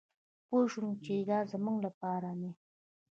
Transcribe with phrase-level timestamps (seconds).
[0.47, 2.51] پوه شوم چې دا زمونږ لپاره دي.